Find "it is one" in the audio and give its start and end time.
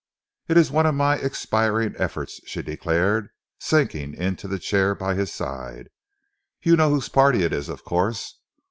0.47-0.87